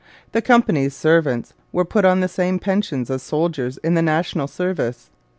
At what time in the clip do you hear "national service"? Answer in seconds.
4.01-5.11